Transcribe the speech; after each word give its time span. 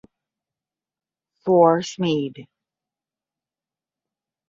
For 1.45 1.81
Smeed. 1.83 2.47